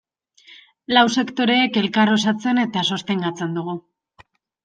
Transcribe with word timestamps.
Lau 0.95 1.03
sektoreek 1.21 1.77
elkar 1.81 2.13
osatzen 2.15 2.61
eta 2.63 2.85
sostengatzen 2.95 3.55
dugu. 3.59 3.77